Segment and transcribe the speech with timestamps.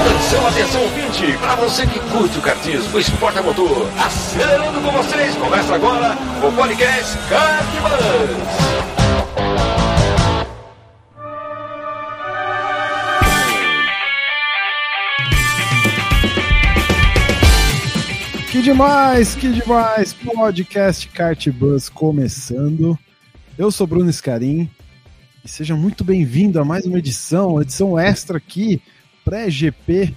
[0.00, 1.38] Atenção, atenção, ouvinte!
[1.38, 6.16] Para você que curte o kartismo, o esporte a motor, acelerando com vocês, começa agora
[6.42, 8.81] o podcast Kartbus!
[18.62, 20.12] Que demais, que demais!
[20.12, 22.96] Podcast Kart Bus começando.
[23.58, 24.70] Eu sou Bruno Scarim
[25.44, 28.80] e seja muito bem-vindo a mais uma edição, edição extra aqui,
[29.24, 30.14] pré-GP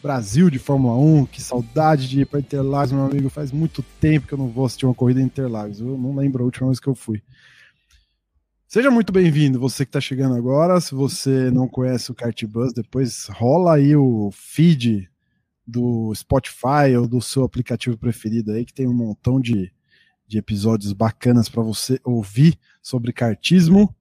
[0.00, 1.26] Brasil de Fórmula 1.
[1.26, 3.28] Que saudade de ir para Interlagos, meu amigo.
[3.28, 5.80] Faz muito tempo que eu não vou assistir uma corrida em Interlagos.
[5.80, 7.20] Eu não lembro a última vez que eu fui.
[8.68, 10.80] Seja muito bem-vindo, você que está chegando agora.
[10.80, 15.10] Se você não conhece o Kart Bus, depois rola aí o feed
[15.68, 19.70] do Spotify ou do seu aplicativo preferido aí, que tem um montão de,
[20.26, 23.94] de episódios bacanas para você ouvir sobre kartismo.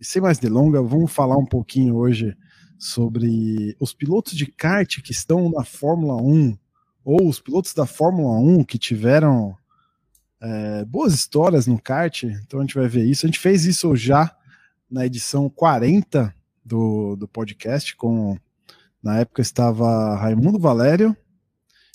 [0.00, 2.36] E sem mais delongas, vamos falar um pouquinho hoje
[2.76, 6.58] sobre os pilotos de kart que estão na Fórmula 1
[7.04, 9.56] ou os pilotos da Fórmula 1 que tiveram
[10.40, 12.24] é, boas histórias no kart.
[12.24, 13.24] Então a gente vai ver isso.
[13.24, 14.36] A gente fez isso já
[14.90, 16.34] na edição 40
[16.64, 18.36] do, do podcast com
[19.02, 21.16] na época estava Raimundo Valério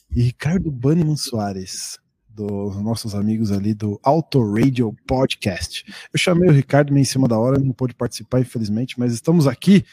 [0.10, 5.86] e Ricardo Banniman Soares, dos nossos amigos ali do Auto Radio Podcast.
[6.12, 9.48] Eu chamei o Ricardo meio em cima da hora, não pôde participar, infelizmente, mas estamos
[9.48, 9.86] aqui.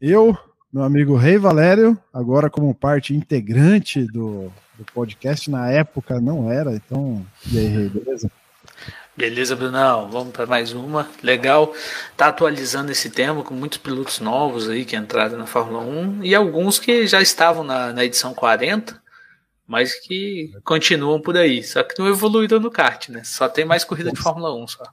[0.00, 0.36] Eu,
[0.72, 6.74] meu amigo Rei Valério, agora como parte integrante do, do podcast, na época não era,
[6.74, 7.26] então.
[7.50, 8.30] E aí, Rei, beleza?
[9.18, 11.10] Beleza, Brunão, vamos para mais uma.
[11.24, 11.74] Legal,
[12.16, 16.36] tá atualizando esse tema com muitos pilotos novos aí que entraram na Fórmula 1 e
[16.36, 19.02] alguns que já estavam na, na edição 40,
[19.66, 21.64] mas que continuam por aí.
[21.64, 23.24] Só que não evoluíram no kart, né?
[23.24, 24.84] Só tem mais corrida de Fórmula 1 só.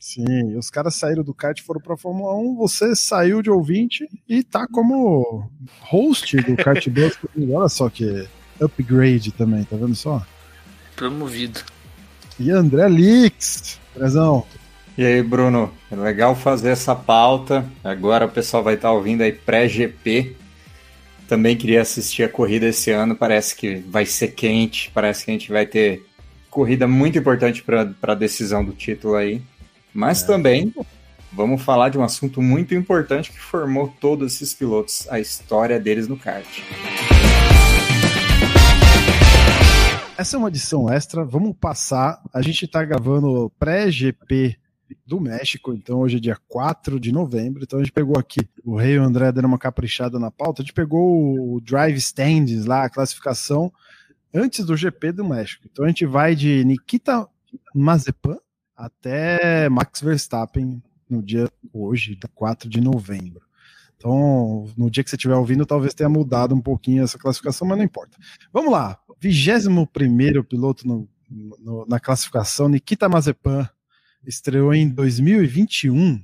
[0.00, 4.08] Sim, os caras saíram do kart e foram para Fórmula 1, você saiu de ouvinte
[4.28, 5.48] e tá como
[5.82, 7.16] host do Kart Bus.
[7.54, 8.26] Olha só que
[8.60, 10.20] upgrade também, tá vendo só?
[10.96, 11.60] Promovido
[12.38, 13.78] e André Lix.
[13.94, 14.44] Prezão.
[14.96, 15.72] E aí, Bruno?
[15.90, 17.64] É legal fazer essa pauta.
[17.84, 20.36] Agora o pessoal vai estar ouvindo aí pré-GP.
[21.28, 23.14] Também queria assistir a corrida esse ano.
[23.14, 24.90] Parece que vai ser quente.
[24.92, 26.04] Parece que a gente vai ter
[26.50, 29.40] corrida muito importante para a decisão do título aí.
[29.94, 30.26] Mas é.
[30.26, 30.74] também
[31.32, 36.08] vamos falar de um assunto muito importante que formou todos esses pilotos, a história deles
[36.08, 36.46] no kart.
[40.18, 42.20] Essa é uma edição extra, vamos passar.
[42.34, 44.58] A gente está gravando pré-GP
[45.06, 47.62] do México, então hoje é dia 4 de novembro.
[47.62, 50.60] Então a gente pegou aqui, o Rei e o André deram uma caprichada na pauta.
[50.60, 53.72] A gente pegou o Drive Stands lá, a classificação,
[54.34, 55.68] antes do GP do México.
[55.70, 57.28] Então a gente vai de Nikita
[57.72, 58.38] Mazepan
[58.76, 63.42] até Max Verstappen no dia hoje, 4 de novembro.
[63.96, 67.78] Então, no dia que você estiver ouvindo, talvez tenha mudado um pouquinho essa classificação, mas
[67.78, 68.16] não importa.
[68.52, 68.98] Vamos lá.
[69.20, 69.86] 21
[70.44, 73.68] piloto no, no, na classificação, Nikita Mazepan,
[74.26, 76.22] estreou em 2021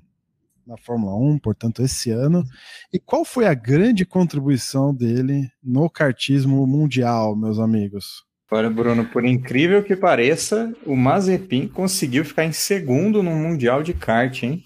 [0.66, 2.44] na Fórmula 1, portanto, esse ano.
[2.93, 8.25] E qual foi a grande contribuição dele no kartismo mundial, meus amigos?
[8.50, 13.93] Olha, Bruno, por incrível que pareça, o Mazepin conseguiu ficar em segundo no Mundial de
[13.93, 14.62] kart, hein?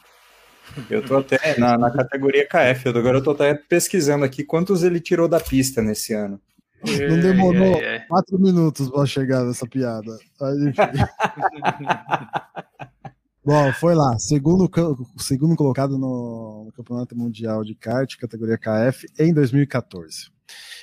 [0.90, 5.00] Eu tô até na, na categoria KF, agora eu tô até pesquisando aqui quantos ele
[5.00, 6.38] tirou da pista nesse ano.
[6.84, 7.98] Não demorou é, é, é.
[8.00, 10.18] quatro minutos para chegar nessa piada.
[13.44, 14.18] Bom, foi lá.
[14.18, 14.70] Segundo,
[15.16, 20.30] segundo colocado no, Campeonato Mundial de Kart, categoria KF, em 2014.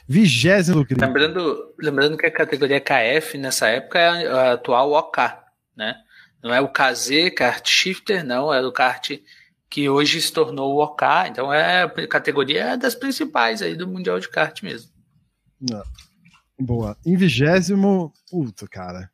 [0.07, 5.23] Vigésimo lembrando, lembrando que a categoria KF nessa época é a atual OK,
[5.75, 5.95] né?
[6.43, 9.11] Não é o KZ, Kart Shifter, não, é o kart
[9.69, 11.07] que hoje se tornou o OK.
[11.27, 14.94] Então é a categoria das principais aí do Mundial de Kart mesmo.
[15.59, 15.83] Não.
[16.59, 16.97] Boa.
[17.05, 19.09] Em vigésimo, puta, cara.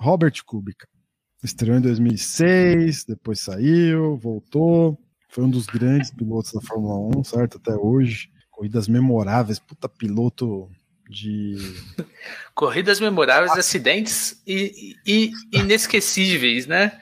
[0.00, 0.86] Robert Kubica.
[1.42, 4.98] Estreou em 2006, depois saiu, voltou.
[5.28, 7.58] Foi um dos grandes pilotos da Fórmula 1, certo?
[7.58, 8.30] Até hoje.
[8.50, 9.58] Corridas memoráveis.
[9.58, 10.70] Puta piloto
[11.08, 11.56] de.
[12.54, 13.58] Corridas memoráveis, ah.
[13.60, 16.98] acidentes e, e, e inesquecíveis, né?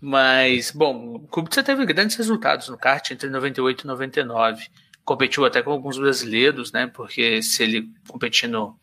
[0.00, 4.66] Mas, bom, o Kubica teve grandes resultados no kart entre 98 e 99
[5.04, 6.86] competiu até com alguns brasileiros, né?
[6.86, 8.74] Porque se ele competindo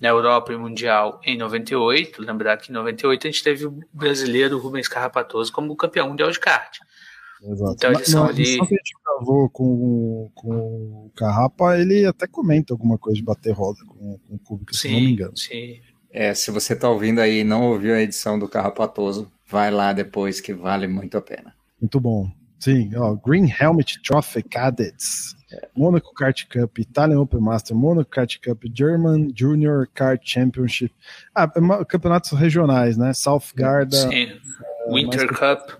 [0.00, 4.58] na Europa e Mundial em 98, lembrar que em 98 a gente teve o brasileiro
[4.58, 6.78] Rubens Carrapatoso como campeão mundial de kart.
[7.42, 7.74] Exato.
[7.74, 8.44] Então eles são ali.
[8.44, 13.52] que a gente gravou com, com o Carrapa, ele até comenta alguma coisa de bater
[13.52, 15.36] roda com, com o público, sim, se não me engano.
[15.36, 15.80] Sim.
[16.12, 19.92] É, se você tá ouvindo aí e não ouviu a edição do Carrapatoso, vai lá
[19.92, 21.54] depois que vale muito a pena.
[21.80, 22.30] Muito bom.
[22.58, 25.34] Sim, ó, Green Helmet Trophy Cadets,
[25.76, 30.92] Monaco Kart Cup, Italian Open Master, Monaco Kart Cup, German Junior Kart Championship.
[31.34, 31.48] Ah,
[31.84, 33.12] campeonatos regionais, né?
[33.12, 33.96] South Garda.
[33.96, 34.28] Sim.
[34.88, 35.70] Winter Cup.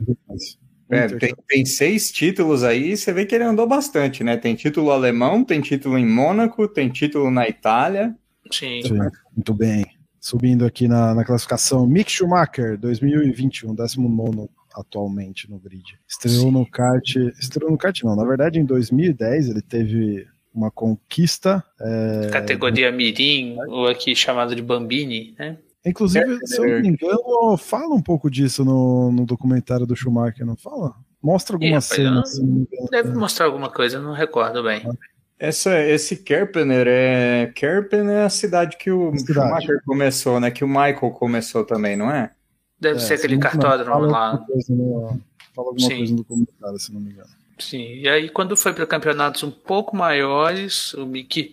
[0.89, 4.37] É, tem, tem, seis títulos aí, você vê que ele andou bastante, né?
[4.37, 8.17] Tem título alemão, tem título em Mônaco, tem título na Itália.
[8.51, 8.83] Sim.
[8.83, 8.99] Sim
[9.37, 9.87] muito bem.
[10.19, 15.99] Subindo aqui na, na classificação, Mick Schumacher, 2021, 19 atualmente no grid.
[16.09, 16.51] Estreou Sim.
[16.51, 17.17] no kart.
[17.39, 18.17] Estreou no kart, não.
[18.17, 21.65] Na verdade, em 2010 ele teve uma conquista.
[21.81, 22.29] É...
[22.31, 25.59] Categoria Mirim, ou aqui chamado de Bambini, né?
[25.85, 29.97] Inclusive, é, se eu não me engano, fala um pouco disso no, no documentário do
[29.97, 30.95] Schumacher, não fala?
[31.23, 32.21] Mostra alguma cena.
[32.21, 34.83] Assim, deve mostrar alguma coisa, não recordo bem.
[35.39, 37.53] Essa, esse Kerpener é.
[37.55, 39.49] Kerpen é a cidade que o cidade.
[39.49, 40.51] Schumacher começou, né?
[40.51, 42.31] Que o Michael começou também, não é?
[42.81, 44.39] Deve é, ser aquele cartódromo lá.
[44.39, 45.21] Coisa, né?
[45.55, 45.97] Fala alguma Sim.
[45.99, 47.29] coisa no documentário, se não me engano.
[47.59, 51.53] Sim, e aí quando foi para campeonatos um pouco maiores, o Mickey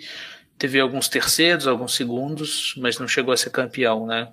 [0.57, 4.29] teve alguns terceiros, alguns segundos, mas não chegou a ser campeão, né?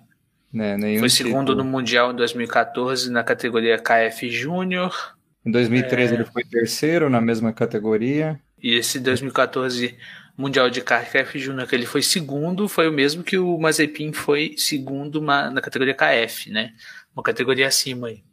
[0.56, 1.64] É, Foi segundo tipo...
[1.64, 5.16] no Mundial em 2014 na categoria KF Júnior.
[5.44, 6.16] Em 2013 é...
[6.16, 8.38] ele foi terceiro na mesma categoria.
[8.62, 9.96] E esse 2014
[10.36, 14.54] Mundial de KF Júnior que ele foi segundo foi o mesmo que o Mazepin foi
[14.58, 16.72] segundo na categoria KF, né?
[17.14, 18.24] Uma categoria acima aí.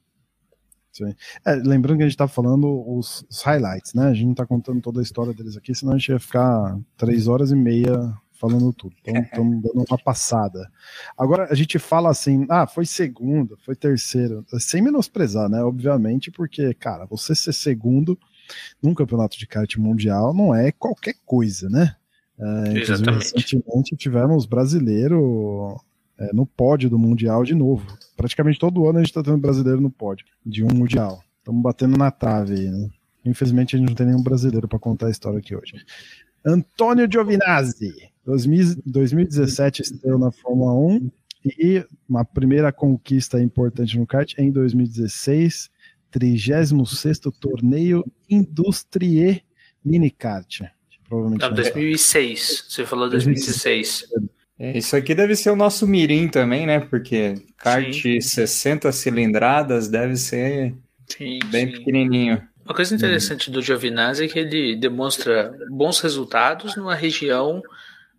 [0.92, 1.15] Sim.
[1.45, 4.07] É, lembrando que a gente está falando os, os, highlights, né?
[4.07, 6.77] A gente não está contando toda a história deles aqui, senão a gente ia ficar
[6.98, 8.95] três horas e meia falando tudo.
[9.00, 10.69] Então, estamos dando uma passada.
[11.18, 15.63] Agora, a gente fala assim, ah, foi segundo, foi terceiro, sem menosprezar, né?
[15.63, 18.19] Obviamente, porque, cara, você ser segundo
[18.81, 21.95] num campeonato de kart mundial não é qualquer coisa, né?
[22.39, 23.33] É, Exatamente.
[23.33, 25.80] Recentemente tivemos brasileiro
[26.18, 27.86] é, no pódio do Mundial de novo.
[28.15, 31.24] Praticamente todo ano a gente está tendo brasileiro no pódio de um Mundial.
[31.39, 32.89] Estamos batendo na trave aí, né?
[33.25, 35.74] Infelizmente a gente não tem nenhum brasileiro para contar a história aqui hoje.
[36.44, 37.94] Antônio Giovinazzi,
[38.25, 41.12] 2017 estreou na Fórmula 1
[41.45, 45.69] e uma primeira conquista importante no kart em 2016,
[46.12, 49.44] 36 torneio Industrie
[49.84, 50.62] Minicart.
[51.08, 52.66] Provavelmente não, 2006.
[52.69, 54.08] Você falou 2016.
[54.10, 54.42] 2016.
[54.60, 56.80] É, isso aqui deve ser o nosso mirim também, né?
[56.80, 58.22] Porque kart sim.
[58.22, 60.75] 60 cilindradas deve ser
[61.08, 61.80] sim, bem sim.
[61.80, 62.48] pequenininho.
[62.63, 67.62] Uma coisa interessante do Giovinazzi é que ele demonstra bons resultados numa região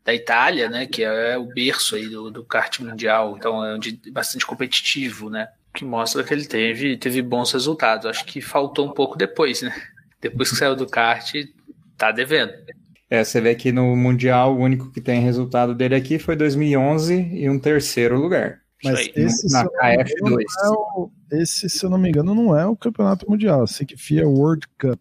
[0.04, 4.00] da Itália, né, que é o berço aí do, do kart mundial, então é onde
[4.10, 8.06] bastante competitivo, né, que mostra que ele teve, teve bons resultados.
[8.06, 9.74] Acho que faltou um pouco depois, né?
[10.20, 11.34] Depois que saiu do kart,
[11.96, 12.52] tá devendo.
[13.10, 17.14] É, você vê que no Mundial o único que tem resultado dele aqui foi 2011
[17.14, 18.62] e um terceiro lugar.
[18.84, 20.42] Mas esse, na KF2.
[20.64, 23.66] É o, esse, se eu não me engano, não é o campeonato mundial.
[23.66, 25.00] Sei que FIA World Cup.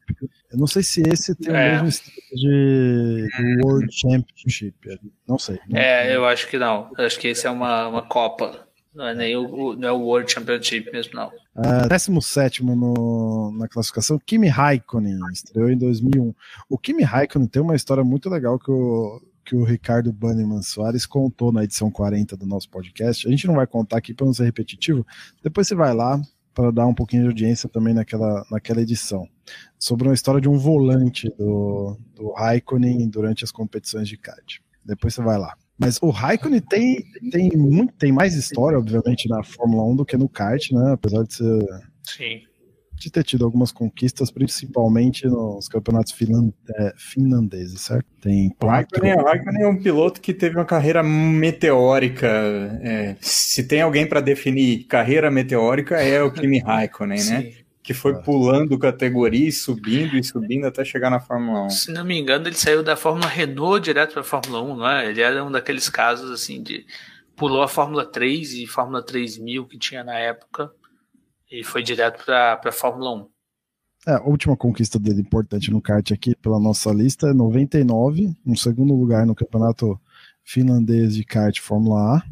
[0.52, 1.70] Eu não sei se esse tem é.
[1.70, 4.76] o mesmo estilo de, de World Championship.
[5.28, 5.60] Não sei.
[5.68, 6.92] Não é, eu acho que não.
[6.98, 8.68] Eu acho que esse é uma, uma Copa.
[8.94, 11.28] Não é nem o, não é o World Championship mesmo, não.
[11.56, 16.34] Uh, 17 no, na classificação, Kimi Raikkonen, estreou em 2001.
[16.70, 21.06] O Kimi Raikkonen tem uma história muito legal que o, que o Ricardo Bannerman Soares
[21.06, 23.26] contou na edição 40 do nosso podcast.
[23.26, 25.06] A gente não vai contar aqui para não ser repetitivo,
[25.42, 26.20] depois você vai lá
[26.54, 29.26] para dar um pouquinho de audiência também naquela, naquela edição.
[29.80, 34.60] Sobre uma história de um volante do, do Raikkonen durante as competições de kart.
[34.84, 35.56] Depois você vai lá.
[35.82, 40.16] Mas o Raikkonen tem, tem, muito, tem mais história, obviamente, na Fórmula 1 do que
[40.16, 40.92] no kart, né?
[40.94, 41.68] Apesar de ser.
[42.04, 42.42] Sim.
[42.94, 46.16] De ter tido algumas conquistas, principalmente nos campeonatos
[46.76, 48.06] é, finlandeses, certo?
[48.22, 52.28] Tem o Raikkonen, o Raikkonen é um piloto que teve uma carreira meteórica.
[52.84, 57.42] É, se tem alguém para definir carreira meteórica, é o Kimi Raikkonen, né?
[57.42, 61.70] Sim que foi pulando categoria e subindo e subindo até chegar na Fórmula 1.
[61.70, 64.88] Se não me engano, ele saiu da Fórmula Renault direto para a Fórmula 1, não
[64.88, 65.10] é?
[65.10, 66.86] Ele era um daqueles casos assim de
[67.36, 70.72] pulou a Fórmula 3 e Fórmula 3000 que tinha na época
[71.52, 73.28] e foi direto para a Fórmula 1.
[74.08, 78.56] É, a última conquista dele importante no kart aqui pela nossa lista é 99, um
[78.56, 80.00] segundo lugar no campeonato
[80.44, 82.24] finlandês de kart Fórmula A.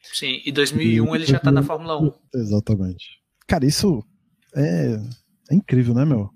[0.00, 2.12] Sim, e 2001 e ele já está na Fórmula 1.
[2.34, 3.20] Exatamente.
[3.46, 4.04] Cara, isso
[4.54, 5.00] é,
[5.50, 6.30] é incrível, né, meu?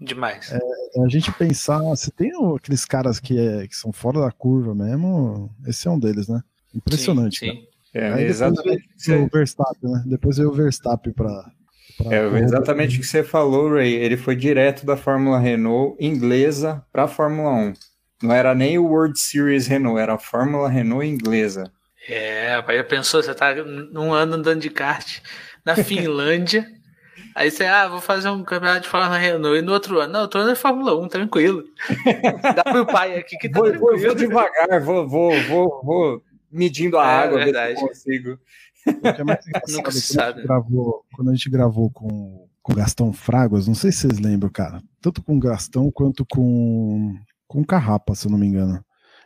[0.00, 0.52] Demais.
[0.52, 0.58] É,
[1.04, 5.50] a gente pensar, se tem aqueles caras que, é, que são fora da curva mesmo,
[5.66, 6.42] esse é um deles, né?
[6.74, 7.38] Impressionante.
[7.38, 7.66] Sim, sim.
[7.94, 8.88] É, exatamente.
[9.12, 10.02] O Verstappen, né?
[10.06, 11.52] Depois veio o Verstappen para
[12.10, 13.94] é exatamente o que você falou, Ray.
[13.94, 17.72] Ele foi direto da Fórmula Renault inglesa para a Fórmula 1.
[18.22, 21.70] Não era nem o World Series Renault, era a Fórmula Renault inglesa.
[22.08, 23.54] É, pai, já pensou, você tá
[23.94, 25.20] um ano andando de kart
[25.64, 26.66] na Finlândia,
[27.34, 30.20] aí você, ah, vou fazer um campeonato de Fórmula Renault, e no outro ano, não,
[30.22, 31.64] eu tô andando de Fórmula 1, tranquilo.
[32.56, 33.90] Dá pro pai aqui que tá vou, tranquilo.
[33.98, 37.80] Vou, vou devagar, vou, vou, vou, vou medindo a É, água, ver se verdade.
[37.80, 38.38] eu consigo.
[38.86, 40.38] O que é mais engraçado, Nunca se quando, a sabe.
[40.38, 44.18] gente gravou, quando a gente gravou com, com o Gastão Fraguas, não sei se vocês
[44.18, 47.14] lembram, cara, tanto com o Gastão quanto com,
[47.48, 48.84] com o Carrapa, se eu não me engano.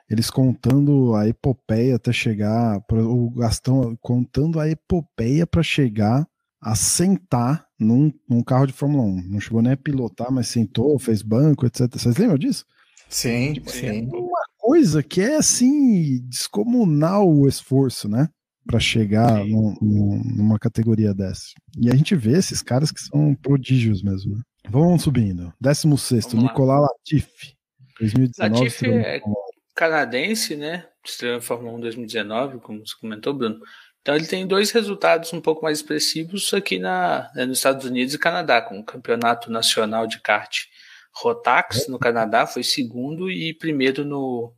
[0.08, 6.26] Eles contando a epopeia até chegar, o Gastão contando a epopeia para chegar
[6.60, 9.22] a sentar num, num carro de Fórmula 1.
[9.28, 11.88] Não chegou nem a pilotar, mas sentou, fez banco, etc.
[11.92, 12.64] Vocês lembram disso?
[13.08, 13.70] Sim, Sim.
[13.70, 14.08] sim.
[14.12, 18.28] uma coisa que é assim descomunal o esforço, né?
[18.66, 19.52] Pra chegar Sim.
[19.52, 21.46] num- num- numa categoria dessa.
[21.78, 24.36] E a gente vê esses caras que são prodígios mesmo.
[24.36, 24.42] Né?
[24.68, 25.52] Vamos subindo.
[25.60, 26.50] 16, Vamos lá.
[26.50, 27.54] Nicolas Latifi.
[27.98, 28.54] 2019.
[28.64, 29.48] Latifi é- Fórmula 1.
[29.74, 30.84] canadense, né?
[31.04, 33.58] Estreou em Fórmula 1 2019, como você comentou, Bruno.
[34.02, 38.14] Então ele tem dois resultados um pouco mais expressivos aqui na, né, nos Estados Unidos
[38.14, 40.64] e Canadá, com o Campeonato Nacional de Kart
[41.14, 44.52] Rotax no Canadá, foi segundo e primeiro no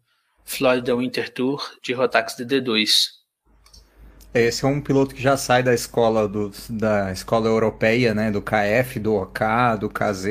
[0.44, 3.20] Florida Winter Tour de Rotax DD2.
[4.32, 8.30] Esse é um piloto que já sai da escola do, da escola europeia, né?
[8.30, 9.47] Do KF, do OK,
[9.80, 10.26] do KZ.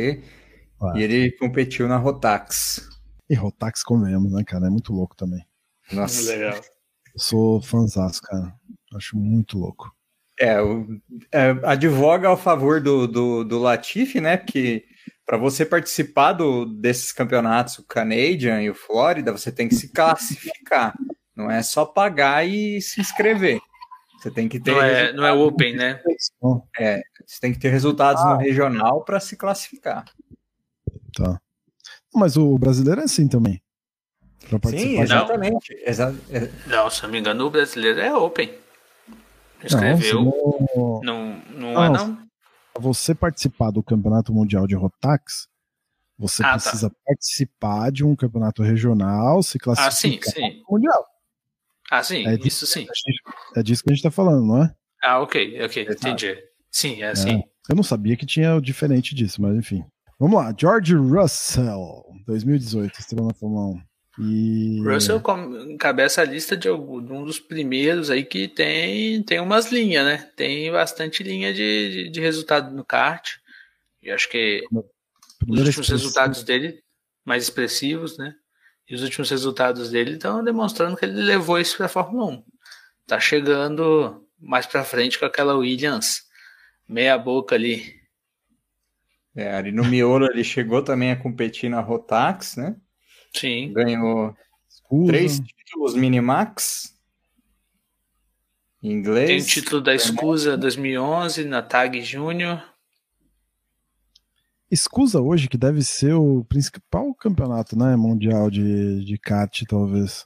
[0.95, 2.87] E ele competiu na Rotax.
[3.29, 4.67] E Rotax comemos, né, cara?
[4.67, 5.45] É muito louco também.
[5.91, 6.31] Nossa.
[6.31, 6.55] Legal.
[6.55, 8.53] Eu sou fãzaço, cara.
[8.95, 9.93] Acho muito louco.
[10.39, 10.87] É, o,
[11.31, 14.37] é, advoga a favor do, do, do Latifi, né?
[14.37, 14.85] Porque
[15.25, 19.89] para você participar do, desses campeonatos, o Canadian e o Florida, você tem que se
[19.91, 20.95] classificar.
[21.35, 23.59] Não é só pagar e se inscrever.
[24.17, 26.01] Você tem que ter, Não é, não é Open, né?
[26.41, 30.03] Bom, você tem que ter resultados no regional para se classificar.
[31.15, 31.39] tá.
[32.13, 33.61] Mas o brasileiro é assim também.
[34.49, 35.73] Pra Sim, exatamente.
[35.85, 38.51] Exa é- Não, se não me engano, o brasileiro é Open.
[39.59, 40.19] Não, Escreveu.
[40.19, 42.15] senão- Não, não, Não, é, não?
[42.73, 45.47] Pra você participar do Campeonato Mundial de Rotax,
[46.17, 46.53] você Ah, tá.
[46.53, 50.19] precisa participar de um campeonato regional, se classificar Ah, sim,
[50.51, 50.63] sim.
[50.69, 51.05] Mundial.
[51.91, 52.81] Ah, sim, É isso sim.
[52.81, 53.21] Gente-
[53.55, 54.73] É disso que a gente tá falando, não é?
[55.03, 56.37] Ah, ok, ok, entendi.
[56.71, 57.41] Sim, é assim.
[57.69, 59.83] Eu não sabia que tinha diferente disso, mas enfim.
[60.19, 63.81] Vamos lá, George Russell, 2018, estreou na Fórmula 1.
[64.19, 64.81] E...
[64.83, 65.21] Russell
[65.69, 70.05] encabeça a lista de algum de um dos primeiros aí que tem, tem umas linhas,
[70.05, 70.29] né?
[70.35, 73.37] Tem bastante linha de, de, de resultado no kart.
[74.03, 74.83] E acho que os
[75.39, 76.83] primeira últimos expressão- resultados dele,
[77.23, 78.35] mais expressivos, né?
[78.89, 82.43] E os últimos resultados dele estão demonstrando que ele levou isso para a Fórmula 1.
[83.07, 86.23] Tá chegando mais para frente com aquela Williams
[86.87, 87.99] meia boca ali.
[89.35, 92.75] é, ali no miolo ele chegou também a competir na Rotax, né?
[93.35, 93.73] Sim.
[93.73, 94.35] Ganhou
[94.69, 95.07] Escusa.
[95.07, 96.95] três títulos Minimax.
[98.81, 99.27] Em inglês.
[99.27, 102.63] Tem o título da Escusa 2011 na Tag Júnior.
[104.71, 110.25] Escusa hoje, que deve ser o principal campeonato né, mundial de, de kart, talvez.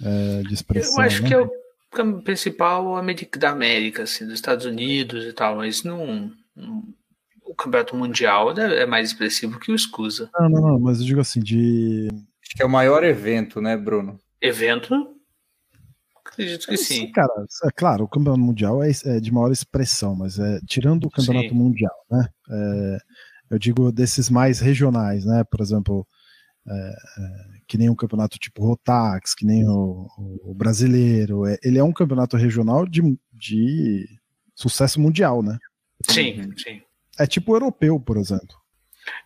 [0.00, 0.94] É, de expressão.
[0.96, 1.28] Eu acho né?
[1.28, 3.02] que é o principal
[3.38, 6.84] da América, assim, dos Estados Unidos e tal, mas não, não-
[7.44, 10.30] o campeonato mundial é é mais expressivo que o Escusa.
[10.38, 12.08] Não, não, não, mas eu digo assim, de.
[12.48, 14.18] Acho que é o maior evento, né, Bruno?
[14.40, 15.14] Evento?
[16.16, 17.12] Acredito que Sim, sim.
[17.12, 17.30] cara,
[17.64, 21.50] é claro, o campeonato mundial é, é de maior expressão, mas é tirando o campeonato
[21.50, 21.54] Sim.
[21.54, 22.26] mundial, né?
[22.50, 22.98] é,
[23.50, 25.44] eu digo desses mais regionais, né?
[25.44, 26.06] Por exemplo,
[26.66, 26.94] é, é,
[27.66, 30.08] que nem um campeonato tipo Rotax, que nem o,
[30.42, 31.44] o brasileiro.
[31.44, 34.08] é, ele é um campeonato regional de, de
[34.54, 35.58] sucesso mundial, né?
[36.08, 36.80] Sim, sim.
[37.18, 38.57] É tipo o europeu, por exemplo.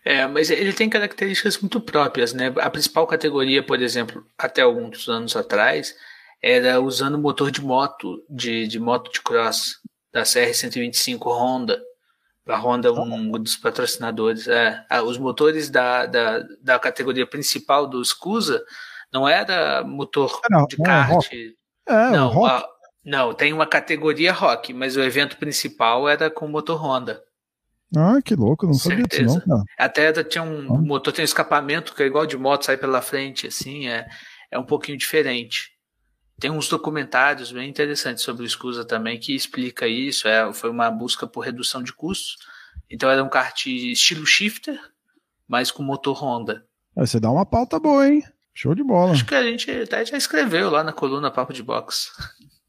[0.04, 2.52] É, mas ele tem características muito próprias, né?
[2.60, 5.94] A principal categoria, por exemplo, até alguns anos atrás,
[6.42, 9.76] era usando motor de moto, de, de moto de cross,
[10.12, 11.80] da CR125 Honda.
[12.48, 14.48] A Honda, um dos patrocinadores.
[14.48, 18.62] É, Ah, os motores da, da, da categoria principal do Scusa
[19.12, 21.10] não era motor Era- de não, kart.
[21.10, 21.54] rock.
[21.88, 22.68] É, Não, a-
[23.04, 27.22] não, tem uma categoria rock, mas o evento principal era com motor Honda.
[27.96, 29.62] Ah, que louco, não sabia disso, não, cara.
[29.78, 30.78] Até tinha um Ah.
[30.80, 34.08] motor tem um escapamento que é igual de moto, sai pela frente, assim, é,
[34.50, 35.72] é um pouquinho diferente.
[36.40, 40.26] Tem uns documentários bem interessantes sobre o Scusa também que explica isso.
[40.26, 42.37] É, foi uma busca por redução de custos.
[42.90, 44.76] Então era um kart estilo shifter,
[45.46, 46.64] mas com motor Honda.
[46.96, 48.22] Você dá uma pauta boa, hein?
[48.54, 49.12] Show de bola.
[49.12, 52.11] Acho que a gente até já escreveu lá na coluna Papo de Box.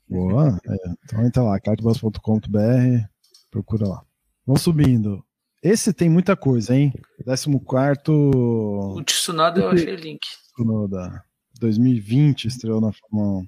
[0.07, 0.59] Boa.
[0.67, 0.75] É,
[1.05, 3.05] então entra lá, cartbus.com.br,
[3.49, 4.01] procura lá.
[4.45, 5.23] Vamos subindo.
[5.61, 6.93] Esse tem muita coisa, hein?
[7.25, 10.19] 14 O Tsunoda eu achei o link.
[10.59, 11.23] no da
[11.59, 13.47] 2020 estreou na Fórmula 1.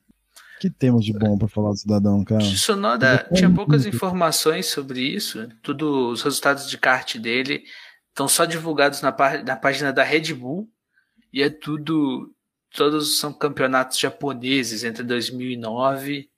[0.61, 2.39] que temos de bom para falar do cidadão, cara?
[2.41, 5.49] Sonoda tinha poucas informações sobre isso.
[5.61, 7.63] Tudo, os resultados de kart dele
[8.09, 10.69] estão só divulgados na, na página da Red Bull
[11.33, 12.31] e é tudo.
[12.73, 16.29] Todos são campeonatos japoneses entre 2009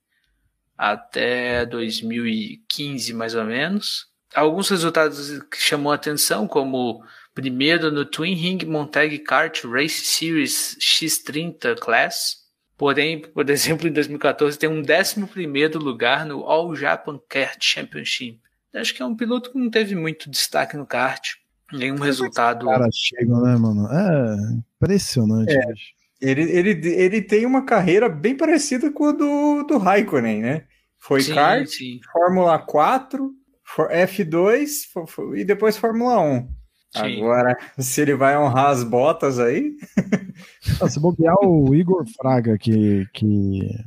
[0.75, 4.07] até 2015, mais ou menos.
[4.35, 7.03] Alguns resultados que chamou a atenção, como
[7.33, 12.45] primeiro no Twin Ring Montag Kart Race Series X30 Class.
[12.77, 18.39] Porém, por exemplo, em 2014 tem um 11 lugar no All Japan Kart Championship.
[18.73, 21.35] Acho que é um piloto que não teve muito destaque no kart,
[21.73, 22.67] nenhum resultado.
[22.67, 23.87] Cara, chegam, né, mano?
[23.91, 24.35] É
[24.75, 25.51] impressionante.
[25.51, 25.73] É.
[26.19, 30.65] Ele, ele, ele tem uma carreira bem parecida com a do, do Raikkonen, né?
[30.97, 31.99] Foi sim, kart, sim.
[32.11, 33.31] Fórmula 4,
[33.75, 34.87] F2
[35.35, 36.49] e depois Fórmula 1.
[36.95, 37.21] Sim.
[37.21, 39.75] Agora, se ele vai honrar as botas aí.
[40.89, 43.85] Se bobear o Igor Fraga, que, que,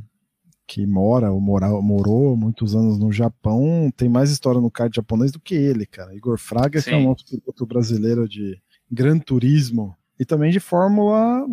[0.67, 5.33] que mora, ou mora, morou muitos anos no Japão, tem mais história no kart japonês
[5.33, 6.15] do que ele, cara.
[6.15, 6.91] Igor Fraga, Sim.
[6.91, 8.61] que é um outro piloto brasileiro de
[8.91, 11.47] Gran Turismo e também de Fórmula,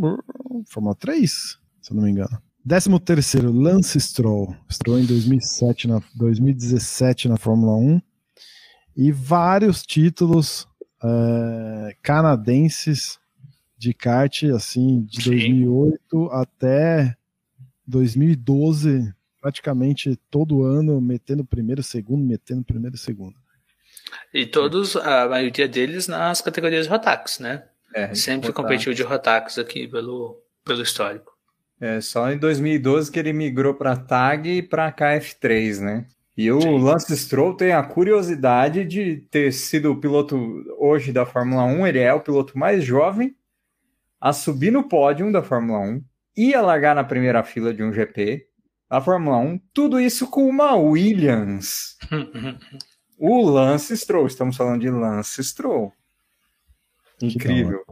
[0.68, 1.32] Fórmula 3,
[1.82, 2.42] se eu não me engano.
[2.68, 4.54] 13 terceiro, Lance Stroll.
[4.70, 8.02] Stroll em 2007 na, 2017 na Fórmula 1.
[8.98, 10.68] E vários títulos
[11.04, 13.20] é, canadenses
[13.78, 15.30] de kart, assim, de Sim.
[15.30, 17.16] 2008 até
[17.86, 23.36] 2012, praticamente todo ano, metendo primeiro, segundo, metendo primeiro, segundo.
[24.34, 27.66] E todos, a maioria deles nas categorias Rotax, né?
[27.94, 28.56] É, Sempre Rotax.
[28.56, 31.38] competiu de Rotax aqui pelo, pelo histórico.
[31.80, 36.08] É, só em 2012 que ele migrou para TAG e para KF3, né?
[36.38, 36.80] E o Sim.
[36.80, 40.38] Lance Stroll tem a curiosidade de ter sido o piloto
[40.78, 41.88] hoje da Fórmula 1.
[41.88, 43.36] Ele é o piloto mais jovem
[44.22, 46.04] a subir no pódio da Fórmula 1
[46.38, 48.48] e a largar na primeira fila de um GP
[48.88, 49.60] da Fórmula 1.
[49.74, 51.98] Tudo isso com uma Williams.
[53.18, 54.28] o Lance Stroll.
[54.28, 55.92] Estamos falando de Lance Stroll.
[57.20, 57.84] Incrível.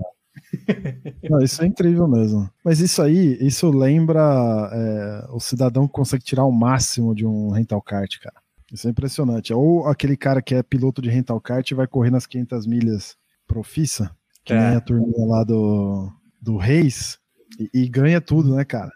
[1.30, 2.50] Não, isso é incrível mesmo.
[2.64, 7.50] Mas isso aí, isso lembra é, o cidadão que consegue tirar o máximo de um
[7.50, 8.36] rental kart, cara.
[8.72, 9.54] Isso é impressionante.
[9.54, 13.16] Ou aquele cara que é piloto de rental kart e vai correr nas 500 milhas
[13.48, 14.12] profissa,
[14.44, 14.60] que é.
[14.60, 17.20] nem a turminha lá do, do Reis,
[17.60, 18.92] e, e ganha tudo, né, cara?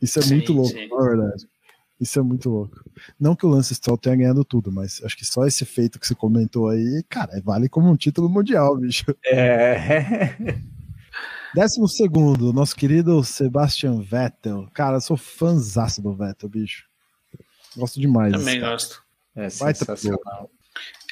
[0.00, 0.88] Isso é sim, muito louco, sim.
[0.88, 1.46] na verdade.
[2.00, 2.82] Isso é muito louco.
[3.18, 6.06] Não que o Lance Stroll tenha ganhado tudo, mas acho que só esse feito que
[6.06, 9.04] você comentou aí, cara, vale como um título mundial, bicho.
[9.24, 10.36] É.
[11.54, 14.66] Décimo segundo, nosso querido Sebastian Vettel.
[14.72, 16.86] Cara, eu sou fãzaço do Vettel, bicho.
[17.76, 18.32] Gosto demais.
[18.32, 19.02] Também gosto.
[19.36, 20.50] É sensacional.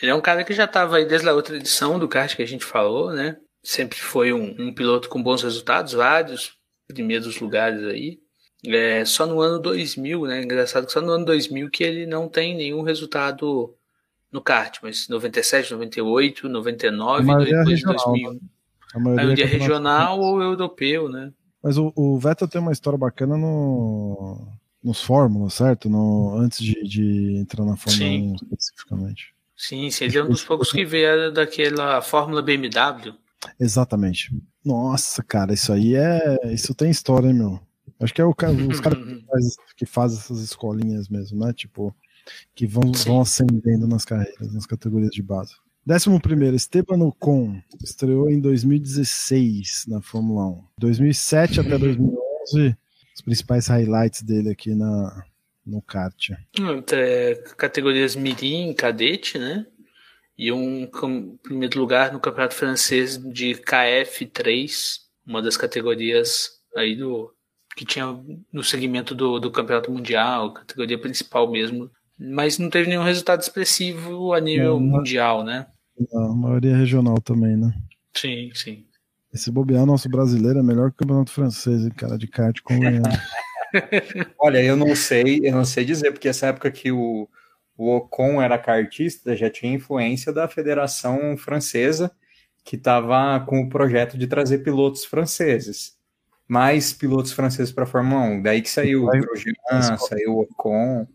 [0.01, 2.43] Ele é um cara que já estava aí desde a outra edição do kart que
[2.43, 3.37] a gente falou, né?
[3.63, 6.57] Sempre foi um, um piloto com bons resultados, vários
[6.89, 8.19] primeiros lugares aí.
[8.67, 10.43] É, só no ano 2000, né?
[10.43, 13.75] Engraçado que só no ano 2000 que ele não tem nenhum resultado
[14.33, 18.33] no kart, mas 97, 98, 99 e depois 2001.
[18.33, 18.41] Né?
[18.95, 21.33] A maioria, a maioria é regional ou europeu, né?
[21.63, 24.49] Mas o, o, Vettel tem uma história bacana no,
[24.83, 25.89] nos Fórmulas, certo?
[25.89, 28.33] No, antes de, de entrar na Fórmula sim.
[28.33, 29.35] 1 especificamente.
[29.57, 33.15] Sim, ele é um dos poucos que veio daquela Fórmula BMW.
[33.59, 34.31] Exatamente.
[34.65, 36.53] Nossa, cara, isso aí é.
[36.53, 37.61] Isso tem história, hein, meu?
[38.01, 38.35] Acho que é o,
[38.71, 38.99] os caras
[39.77, 41.53] que fazem essas escolinhas mesmo, né?
[41.53, 41.95] Tipo,
[42.55, 45.55] que vão, vão ascendendo nas carreiras, nas categorias de base.
[45.91, 50.65] Décimo primeiro, Esteban Ocon estreou em 2016 na Fórmula 1.
[50.79, 52.77] 2007 até 2011,
[53.13, 55.25] os principais highlights dele aqui na,
[55.67, 56.31] no kart.
[56.93, 59.67] É, categorias Mirim, cadete, né?
[60.39, 60.89] E um
[61.43, 64.71] primeiro lugar no campeonato francês de KF3,
[65.27, 67.35] uma das categorias aí do
[67.77, 68.17] que tinha
[68.53, 71.91] no segmento do, do campeonato mundial, categoria principal mesmo
[72.23, 75.67] mas não teve nenhum resultado expressivo a nível não, mundial, né?
[76.15, 77.73] A maioria regional também, né?
[78.15, 78.85] Sim, sim.
[79.33, 82.75] Esse bobear nosso brasileiro é melhor que o campeonato francês, cara de kart com
[84.39, 87.29] Olha, eu não sei, eu não sei dizer, porque essa época que o,
[87.77, 92.11] o Ocon era kartista, já tinha influência da Federação Francesa,
[92.65, 95.97] que estava com o projeto de trazer pilotos franceses.
[96.49, 98.43] Mais pilotos franceses para a Fórmula 1.
[98.43, 101.07] Daí que saiu o Grosjean, saiu o Ocon.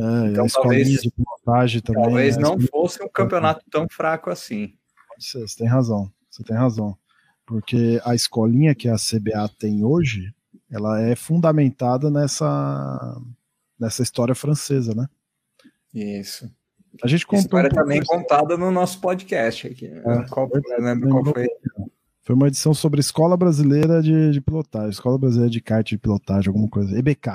[0.00, 2.02] É, então, talvez, de pilotagem também.
[2.02, 2.42] Talvez né?
[2.42, 4.74] não fosse um campeonato tão fraco assim.
[5.18, 6.96] Você, você tem razão, você tem razão.
[7.44, 10.32] Porque a escolinha que a CBA tem hoje,
[10.70, 13.20] ela é fundamentada nessa,
[13.78, 15.06] nessa história francesa, né?
[15.92, 16.50] Isso.
[17.02, 19.88] A gente contou história um também contada no nosso podcast aqui.
[19.88, 20.02] Né?
[20.06, 21.46] É, qual, lembro qual foi?
[22.22, 26.48] Foi uma edição sobre Escola Brasileira de, de Pilotagem, Escola Brasileira de Kart de Pilotagem,
[26.48, 26.96] alguma coisa.
[26.96, 27.28] EBK.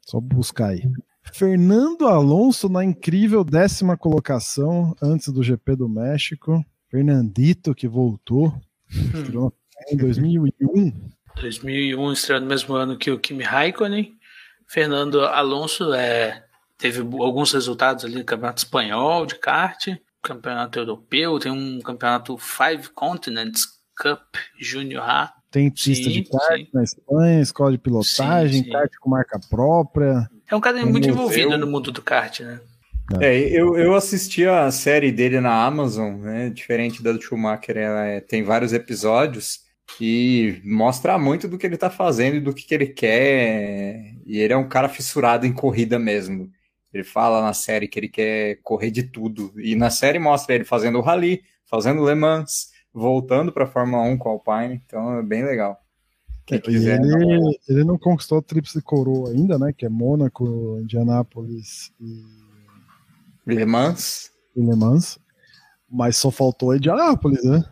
[0.00, 0.82] Só buscar aí.
[1.32, 6.64] Fernando Alonso na incrível décima colocação antes do GP do México.
[6.90, 8.54] Fernandito que voltou.
[8.92, 9.50] Hum.
[9.88, 10.92] Em 2001.
[11.40, 14.16] 2001, estreou no mesmo ano que o Kimi Raikkonen.
[14.66, 16.44] Fernando Alonso é,
[16.76, 19.88] teve alguns resultados ali no Campeonato Espanhol de kart,
[20.22, 23.62] Campeonato Europeu, tem um campeonato Five Continents
[23.96, 24.20] Cup
[24.60, 25.32] Junior A.
[25.50, 26.68] Tem pista sim, de kart sim.
[26.74, 30.28] na Espanha, escola de pilotagem, sim, kart com marca própria.
[30.50, 32.60] É um cara muito envolvido no mundo do kart, né?
[33.20, 36.50] É, eu, eu assisti a série dele na Amazon, né?
[36.50, 39.60] Diferente da do Schumacher, ela é, tem vários episódios
[40.00, 44.14] e mostra muito do que ele tá fazendo e do que, que ele quer.
[44.26, 46.50] E ele é um cara fissurado em corrida mesmo.
[46.92, 49.52] Ele fala na série que ele quer correr de tudo.
[49.56, 54.18] E na série mostra ele fazendo o Rally, fazendo Le Mans, voltando para Fórmula 1
[54.18, 54.82] com o Alpine.
[54.84, 55.80] Então é bem legal.
[56.48, 57.52] Quem quiser, ele, não...
[57.68, 59.70] ele não conquistou a tríplice coroa ainda, né?
[59.70, 62.24] Que é Mônaco, Indianápolis e.
[63.46, 64.32] Le Mans.
[64.56, 65.18] E Le Mans.
[65.90, 67.62] Mas só faltou Indianápolis, né?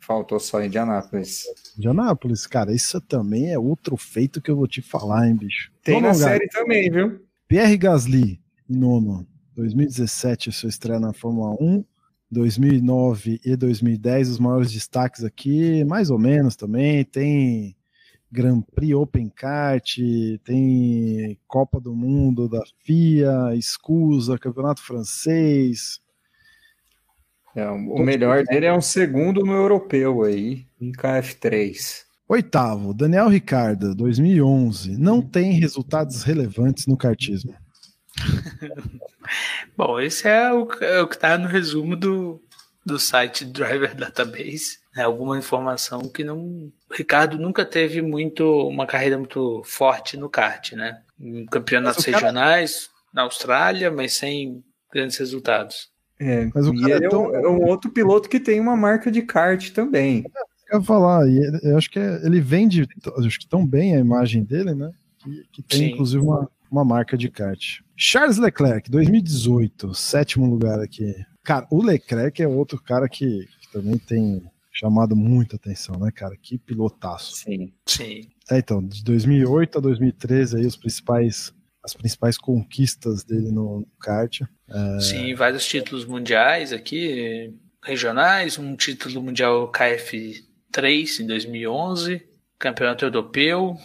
[0.00, 1.44] Faltou só Indianápolis.
[1.76, 5.70] Indianápolis, cara, isso também é outro feito que eu vou te falar, hein, bicho.
[5.84, 7.20] Tem Vamos na série também, viu?
[7.46, 9.26] Pierre Gasly, nono.
[9.54, 11.84] 2017, sua estreia na Fórmula 1.
[12.30, 17.04] 2009 e 2010, os maiores destaques aqui, mais ou menos também.
[17.04, 17.76] Tem
[18.32, 19.98] Grand Prix Open Kart,
[20.42, 26.00] tem Copa do Mundo da FIA, Escusa, Campeonato Francês.
[27.54, 32.04] É, o melhor dele é um segundo no europeu aí, em KF3.
[32.26, 34.96] Oitavo, Daniel Ricardo, 2011.
[34.96, 37.54] Não tem resultados relevantes no kartismo.
[39.76, 42.42] Bom, esse é o, é o que está no resumo do,
[42.86, 44.78] do site Driver Database.
[44.96, 46.72] É alguma informação que não.
[46.92, 51.00] O Ricardo nunca teve muito uma carreira muito forte no kart, né?
[51.18, 52.92] Em campeonatos regionais, cara...
[53.14, 55.90] na Austrália, mas sem grandes resultados.
[56.20, 57.34] É, mas o cara é, tão...
[57.34, 60.22] é, um, outro piloto que tem uma marca de kart também.
[60.70, 61.26] É, eu falar,
[61.62, 62.86] eu acho que é, ele vende
[63.18, 64.90] acho que tão bem a imagem dele, né?
[65.18, 65.90] Que, que tem Sim.
[65.92, 67.80] inclusive uma, uma marca de kart.
[67.96, 71.14] Charles Leclerc, 2018, sétimo lugar aqui.
[71.42, 76.36] Cara, o Leclerc é outro cara que, que também tem chamado muita atenção, né, cara?
[76.36, 77.36] Que pilotaço.
[77.36, 78.30] Sim, sim.
[78.50, 81.54] É, então, de 2008 a 2013 aí os principais
[81.84, 84.42] as principais conquistas dele no kart.
[84.70, 85.00] É...
[85.00, 92.22] Sim, vários títulos mundiais aqui, regionais, um título mundial KF3 em 2011,
[92.56, 93.76] campeonato europeu,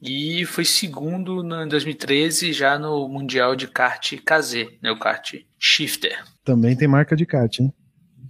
[0.00, 6.24] e foi segundo em 2013 já no Mundial de Kart KZ, né, o kart Shifter.
[6.44, 7.72] Também tem marca de kart, hein?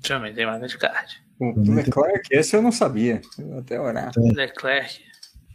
[0.03, 1.15] Também tem marca de kart.
[1.50, 3.20] O Leclerc, esse eu não sabia.
[3.38, 4.12] Eu até orar.
[4.12, 4.33] Tem.
[4.33, 5.00] Leclerc.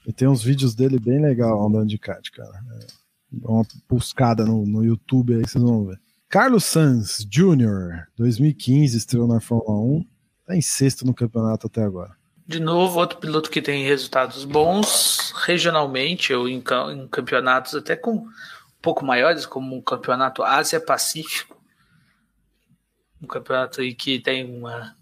[0.06, 2.60] E tem uns vídeos dele bem legal andando de kart, cara.
[2.76, 2.88] É,
[3.32, 6.00] dá uma buscada no, no YouTube aí vocês vão ver.
[6.30, 10.06] Carlos Sanz Jr., 2015, estreou na Fórmula 1.
[10.45, 12.15] Tá em sexto no campeonato até agora.
[12.45, 18.12] De novo, outro piloto que tem resultados bons regionalmente ou em, em campeonatos até com
[18.12, 18.32] um
[18.82, 21.58] pouco maiores, como o um campeonato Ásia-Pacífico.
[23.21, 24.97] Um campeonato aí que tem uma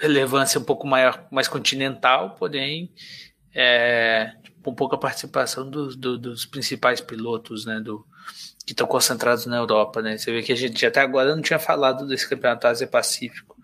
[0.00, 2.92] relevância um pouco maior, mais continental, porém
[3.54, 4.32] é,
[4.62, 8.06] com pouca participação do, do, dos principais pilotos, né, do,
[8.64, 10.18] que estão concentrados na Europa, né?
[10.18, 13.56] Você vê que a gente até agora não tinha falado desse campeonato Ásia-Pacífico,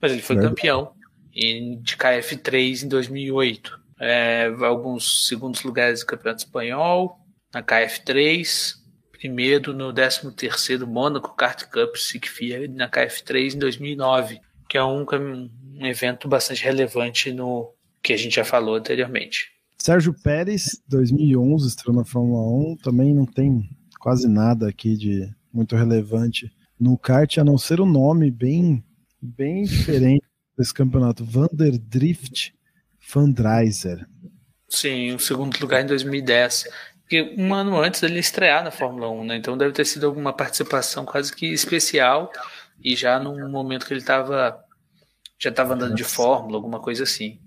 [0.00, 0.40] mas ele foi é.
[0.40, 0.92] campeão
[1.34, 3.80] de KF3 em 2008.
[3.98, 7.18] É, alguns segundos lugares do Campeonato Espanhol,
[7.52, 8.74] na KF3,
[9.12, 14.40] primeiro no 13º Mônaco Kart Cup Sigfia na KF3 em 2009,
[14.72, 19.50] que é um, um evento bastante relevante no que a gente já falou anteriormente.
[19.76, 23.68] Sérgio Pérez, 2011, estreou na Fórmula 1, também não tem
[24.00, 28.82] quase nada aqui de muito relevante no kart, a não ser o um nome bem,
[29.20, 30.24] bem diferente
[30.56, 32.54] desse campeonato, Vanderdrift
[32.98, 34.08] Fundraiser.
[34.70, 36.64] Sim, o segundo lugar em 2010.
[37.02, 39.36] Porque um ano antes ele estrear na Fórmula 1, né?
[39.36, 42.32] Então deve ter sido alguma participação quase que especial
[42.84, 44.60] e já num momento que ele estava
[45.38, 47.40] já estava andando de Fórmula, alguma coisa assim.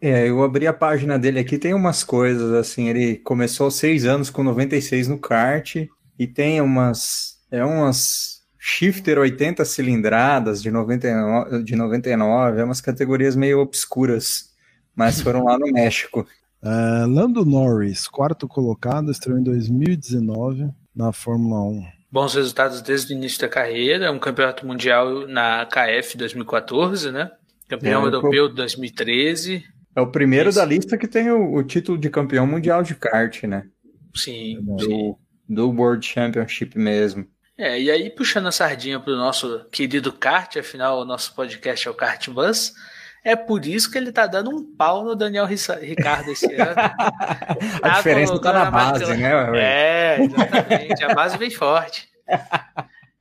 [0.00, 4.30] É, eu abri a página dele aqui, tem umas coisas assim, ele começou seis anos
[4.30, 5.76] com 96 no kart
[6.18, 13.36] e tem umas é umas Shifter 80 cilindradas de 99, de 99, é umas categorias
[13.36, 14.50] meio obscuras,
[14.94, 16.26] mas foram lá no México.
[16.62, 22.01] Uh, Lando Norris, quarto colocado, estreou em 2019 na Fórmula 1.
[22.12, 27.30] Bons resultados desde o início da carreira, um campeonato mundial na KF 2014, né?
[27.66, 29.64] Campeão é, europeu de 2013.
[29.96, 30.58] É o primeiro Isso.
[30.58, 33.64] da lista que tem o, o, título de campeão mundial de kart, né?
[34.14, 35.14] Sim, do, sim.
[35.48, 37.26] do World Championship mesmo.
[37.56, 41.88] É, e aí puxando a sardinha para o nosso querido kart, afinal o nosso podcast
[41.88, 42.74] é o Kart Bus,
[43.24, 46.70] é por isso que ele tá dando um pau no Daniel Ricardo esse ano.
[46.70, 49.58] a tá diferença tá na base, né?
[49.58, 51.04] É, exatamente.
[51.04, 52.08] A base vem forte.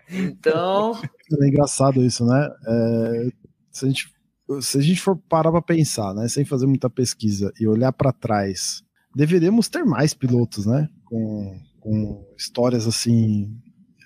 [0.09, 0.99] Então.
[1.41, 2.49] É engraçado isso, né?
[2.67, 3.29] É,
[3.71, 4.13] se, a gente,
[4.59, 6.27] se a gente for parar para pensar, né?
[6.27, 8.83] Sem fazer muita pesquisa e olhar para trás,
[9.15, 10.89] deveríamos ter mais pilotos, né?
[11.05, 13.49] Com, com histórias assim,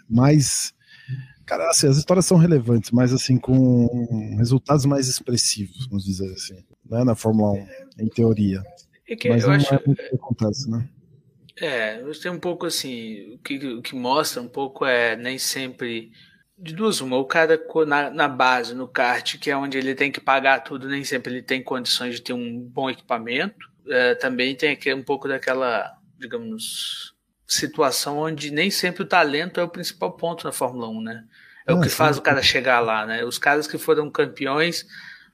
[0.08, 0.72] mais
[1.46, 6.66] Cara, assim, as histórias são relevantes, mas assim, com resultados mais expressivos, vamos dizer assim,
[6.90, 7.52] né, na Fórmula
[8.00, 8.64] 1, em teoria.
[9.08, 10.90] É que mas eu não acho, é muito que acontece, né?
[11.58, 16.12] É, tem um pouco assim, o que, o que mostra um pouco é nem sempre
[16.58, 20.12] de duas uma, o cara na, na base, no kart, que é onde ele tem
[20.12, 23.70] que pagar tudo, nem sempre ele tem condições de ter um bom equipamento.
[23.88, 27.15] É, também tem aqui um pouco daquela, digamos,
[27.48, 31.24] situação onde nem sempre o talento é o principal ponto na Fórmula 1, né?
[31.68, 31.96] É ah, o que sim.
[31.96, 33.24] faz o cara chegar lá, né?
[33.24, 34.86] Os caras que foram campeões,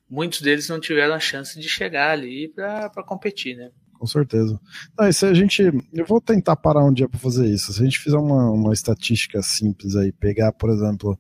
[0.10, 3.70] muitos deles não tiveram a chance de chegar ali para competir, né?
[3.94, 4.60] Com certeza.
[4.98, 5.62] Não, isso a gente,
[5.94, 7.72] eu vou tentar parar um dia para fazer isso.
[7.72, 11.18] Se a gente fizer uma, uma estatística simples aí, pegar, por exemplo,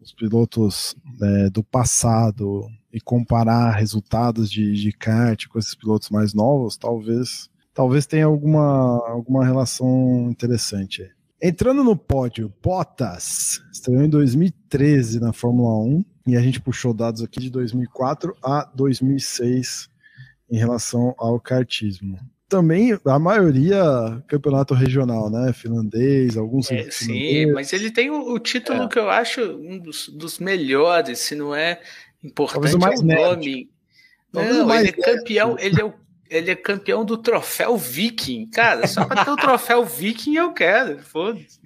[0.00, 6.32] os pilotos né, do passado e comparar resultados de, de kart com esses pilotos mais
[6.32, 11.10] novos, talvez talvez tenha alguma, alguma relação interessante.
[11.40, 17.20] Entrando no pódio, Bottas estreou em 2013 na Fórmula 1 e a gente puxou dados
[17.20, 19.88] aqui de 2004 a 2006
[20.48, 22.16] em relação ao kartismo.
[22.48, 23.82] Também a maioria
[24.28, 25.52] campeonato regional, né?
[25.52, 26.70] Finlandês, alguns.
[26.70, 28.88] É, sim, mas ele tem o, o título é.
[28.88, 31.80] que eu acho um dos, dos, melhores, se não é
[32.22, 33.70] importante, Talvez o mais é o nome.
[34.32, 35.94] Não, ele é campeão, ele é o
[36.32, 38.48] ele é campeão do troféu Viking.
[38.50, 40.98] Cara, só pra ter o troféu Viking eu quero.
[41.02, 41.60] Foda-se.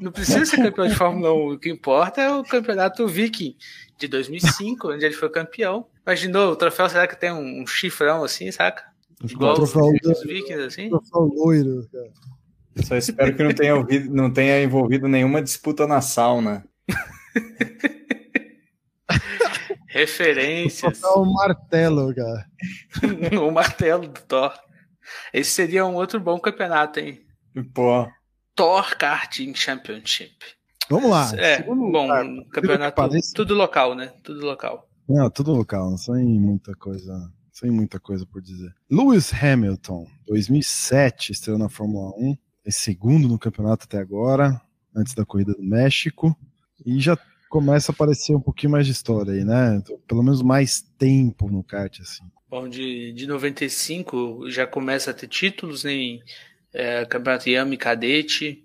[0.00, 1.52] Não precisa ser campeão de Fórmula 1.
[1.52, 3.56] O que importa é o campeonato Viking
[3.98, 5.86] de 2005, onde ele foi campeão.
[6.06, 8.84] Imaginou o troféu, será que tem um, chifrão assim, saca?
[9.22, 10.88] Igual os, os Vikings, assim?
[10.88, 12.10] Troféu loiro, cara.
[12.84, 16.64] Só espero que não tenha, ouvido, não tenha envolvido nenhuma disputa na sauna.
[19.90, 21.02] Referências.
[21.02, 22.46] o martelo, cara.
[23.42, 24.54] o martelo do Thor.
[25.34, 27.20] Esse seria um outro bom campeonato, hein?
[27.74, 28.08] Pô.
[28.54, 30.36] Thor Karting Championship.
[30.88, 31.32] Vamos lá.
[31.36, 33.02] É, bom, campeonato
[33.34, 34.12] tudo local, né?
[34.22, 34.88] Tudo local.
[35.08, 38.72] Não, tudo local, sem muita coisa, sem muita coisa por dizer.
[38.88, 44.60] Lewis Hamilton, 2007, estreou na Fórmula 1, é segundo no campeonato até agora,
[44.94, 46.36] antes da corrida do México,
[46.86, 47.18] e já
[47.50, 49.82] começa a aparecer um pouquinho mais de história aí, né?
[50.06, 52.22] Pelo menos mais tempo no kart, assim.
[52.48, 56.22] Bom, de, de 95 já começa a ter títulos né, em
[56.72, 58.64] é, Campeonato Yami Cadete,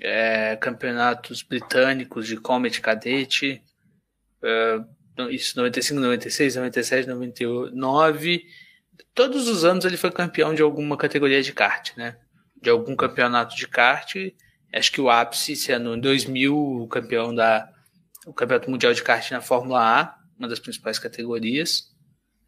[0.00, 3.62] é, campeonatos britânicos de Comet Cadete,
[4.42, 4.80] é,
[5.30, 8.44] isso 95, 96, 97, 99.
[9.14, 12.16] Todos os anos ele foi campeão de alguma categoria de kart, né?
[12.60, 14.16] De algum campeonato de kart.
[14.72, 17.72] Acho que o ápice, sendo em 2000, campeão da
[18.26, 21.90] o Campeonato Mundial de Kart na Fórmula A, uma das principais categorias.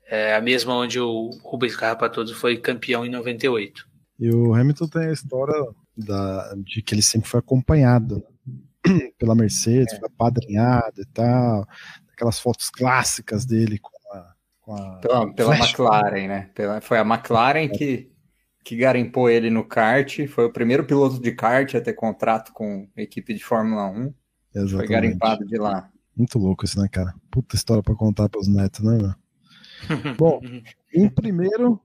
[0.06, 3.86] É a mesma onde o Rubens Carrapatoso foi campeão em 98.
[4.18, 5.54] E o Hamilton tem a história
[5.96, 9.10] da, de que ele sempre foi acompanhado né?
[9.18, 9.98] pela Mercedes, é.
[9.98, 11.66] foi apadrinhado e tal.
[12.12, 14.34] Aquelas fotos clássicas dele com a.
[14.60, 16.50] Com a pela, pela McLaren, né?
[16.54, 17.68] Pela, foi a McLaren é.
[17.68, 18.12] que,
[18.64, 20.26] que garimpou ele no kart.
[20.28, 24.14] Foi o primeiro piloto de kart a ter contrato com a equipe de Fórmula 1.
[24.54, 24.76] Exatamente.
[24.76, 25.88] Foi garimpado de lá.
[26.16, 27.14] Muito louco isso, né, cara?
[27.30, 29.14] Puta história para contar pros netos, né, meu?
[30.16, 30.40] Bom,
[30.92, 31.80] em primeiro,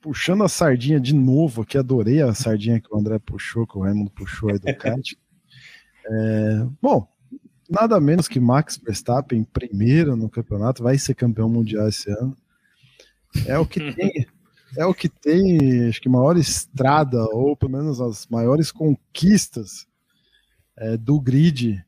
[0.00, 3.82] puxando a sardinha de novo, que adorei a sardinha que o André puxou, que o
[3.82, 5.12] Raimundo puxou aí do kart.
[6.04, 7.08] É, bom,
[7.70, 12.36] nada menos que Max Verstappen, primeiro no campeonato, vai ser campeão mundial esse ano.
[13.46, 14.26] É o que tem,
[14.76, 19.86] é o que tem, acho que maior estrada, ou pelo menos as maiores conquistas
[20.76, 21.82] é, do grid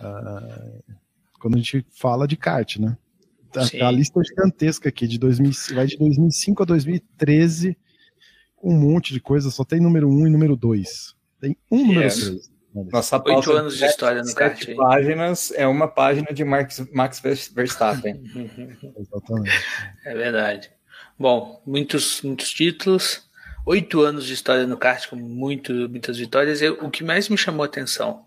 [0.00, 0.94] uh,
[1.40, 2.96] quando a gente fala de kart, né?
[3.56, 7.76] A, a, lista é gigantesca aqui, de 2000, vai de 2005 a 2013,
[8.62, 11.16] um monte de coisa, só tem número 1 e número 2.
[11.40, 12.50] Tem um número 3.
[12.92, 14.62] Nossa Oito anos de história no kart.
[14.76, 18.22] Páginas é uma página de Max, Max Verstappen.
[18.96, 19.64] Exatamente.
[20.04, 20.70] É verdade.
[21.18, 23.28] Bom, muitos, muitos títulos,
[23.66, 26.60] oito anos de história no kart com muito, muitas vitórias.
[26.62, 28.26] Eu, o que mais me chamou a atenção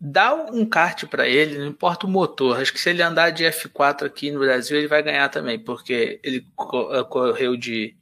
[0.00, 2.58] dá um kart para ele, não importa o motor.
[2.58, 6.18] Acho que se ele andar de F4 aqui no Brasil, ele vai ganhar também, porque
[6.24, 7.94] ele eh, correu de,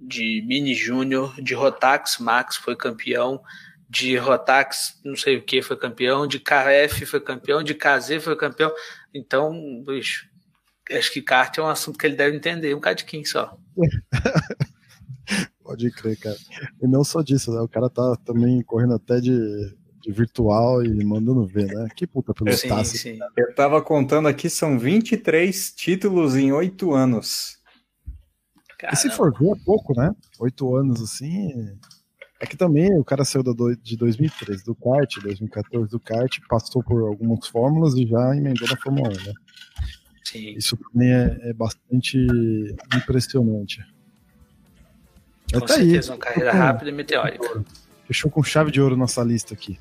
[0.00, 3.42] de Mini Júnior, de Rotax Max, foi campeão,
[3.90, 8.36] de Rotax, não sei o que, foi campeão, de KF foi campeão, de KZ foi
[8.36, 8.72] campeão.
[9.12, 10.26] Então, bicho,
[10.90, 13.58] acho que kart é um assunto que ele deve entender um cadinho só.
[15.62, 16.36] Pode crer, cara.
[16.82, 17.60] E não só disso, né?
[17.60, 21.88] O cara tá também correndo até de, de virtual e mandando ver, né?
[21.94, 23.18] Que puta pelo sim, sim.
[23.36, 27.58] Eu tava contando aqui, são 23 títulos em 8 anos.
[28.78, 28.94] Caramba.
[28.94, 30.14] E se for ver, é pouco, né?
[30.38, 31.76] 8 anos assim.
[32.40, 33.42] É que também o cara saiu
[33.82, 38.76] de 2013 do kart, 2014 do kart, passou por algumas fórmulas e já emendou na
[38.76, 39.34] Fórmula 1, né?
[40.24, 40.50] Sim.
[40.56, 42.16] Isso também é, é bastante
[42.94, 43.84] impressionante.
[45.52, 46.16] Com tá certeza, aí.
[46.16, 47.64] uma carreira rápida e meteórica.
[48.06, 49.78] Fechou com chave de ouro nossa lista aqui.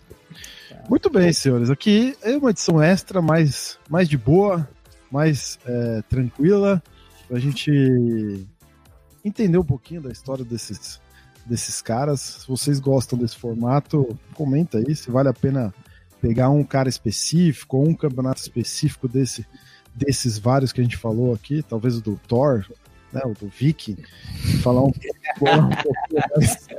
[0.89, 1.69] Muito bem, senhores.
[1.69, 4.67] Aqui é uma edição extra, mais, mais de boa,
[5.11, 6.81] mais é, tranquila,
[7.27, 8.47] pra gente
[9.23, 11.01] entender um pouquinho da história desses,
[11.45, 12.21] desses caras.
[12.21, 15.73] Se vocês gostam desse formato, comenta aí se vale a pena
[16.21, 19.45] pegar um cara específico ou um campeonato específico desse
[19.93, 22.63] desses vários que a gente falou aqui, talvez o do Thor,
[23.11, 23.97] né, o do Viking,
[24.61, 25.97] falar um, pouco
[26.35, 26.67] mais,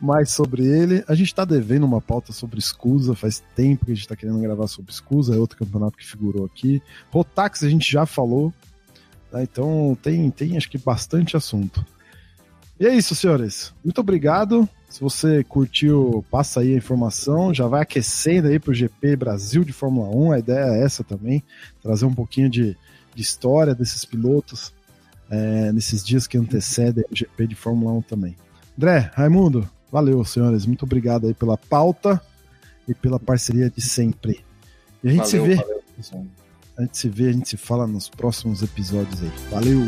[0.00, 1.04] mais, sobre ele.
[1.08, 4.40] A gente está devendo uma pauta sobre Escusa, faz tempo que a gente está querendo
[4.40, 6.82] gravar sobre Escusa, é outro campeonato que figurou aqui.
[7.10, 8.52] Rotax a gente já falou,
[9.32, 11.84] né, então tem, tem acho que bastante assunto.
[12.78, 13.72] E é isso, senhores.
[13.84, 14.68] Muito obrigado.
[14.88, 19.64] Se você curtiu, passa aí a informação, já vai aquecendo aí para o GP Brasil
[19.64, 20.32] de Fórmula 1.
[20.32, 21.42] A ideia é essa também,
[21.82, 22.76] trazer um pouquinho de,
[23.14, 24.72] de história desses pilotos
[25.30, 28.36] é, nesses dias que antecedem o GP de Fórmula 1 também.
[28.76, 30.66] André, Raimundo, valeu, senhores.
[30.66, 32.20] Muito obrigado aí pela pauta
[32.88, 34.44] e pela parceria de sempre.
[35.02, 35.54] E a gente valeu, se vê.
[35.56, 35.82] Valeu,
[36.76, 39.32] a gente se vê, a gente se fala nos próximos episódios aí.
[39.50, 39.80] Valeu!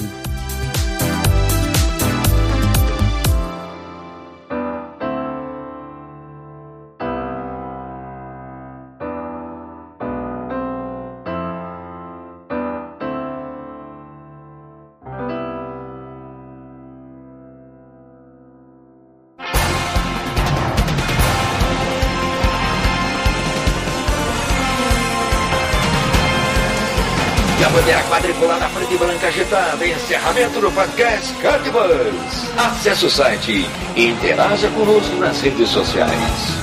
[30.96, 32.56] Podcast Cardbus.
[32.56, 36.55] Acesse o site e interaja conosco nas redes sociais.